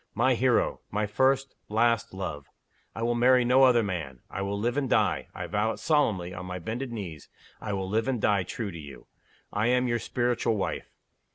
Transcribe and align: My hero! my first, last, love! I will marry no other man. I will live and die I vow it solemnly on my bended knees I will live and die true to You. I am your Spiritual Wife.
My 0.15 0.33
hero! 0.33 0.79
my 0.89 1.05
first, 1.05 1.53
last, 1.69 2.11
love! 2.11 2.47
I 2.95 3.03
will 3.03 3.13
marry 3.13 3.45
no 3.45 3.61
other 3.65 3.83
man. 3.83 4.21
I 4.31 4.41
will 4.41 4.57
live 4.57 4.75
and 4.75 4.89
die 4.89 5.27
I 5.35 5.45
vow 5.45 5.73
it 5.73 5.77
solemnly 5.77 6.33
on 6.33 6.47
my 6.47 6.57
bended 6.57 6.91
knees 6.91 7.29
I 7.61 7.73
will 7.73 7.87
live 7.87 8.07
and 8.07 8.19
die 8.19 8.41
true 8.41 8.71
to 8.71 8.79
You. 8.79 9.05
I 9.53 9.67
am 9.67 9.87
your 9.87 9.99
Spiritual 9.99 10.57
Wife. 10.57 10.89